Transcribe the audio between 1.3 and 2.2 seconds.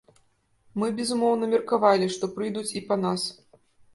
меркавалі,